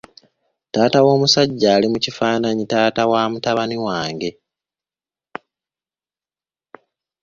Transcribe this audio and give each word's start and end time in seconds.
Taata 0.73 0.99
w'omusajja 1.05 1.67
ali 1.75 1.87
mu 1.93 1.97
kifaananyi 2.03 2.63
taata 2.71 3.03
wa 3.11 3.23
mutabani 3.31 3.77
wange. 3.85 4.29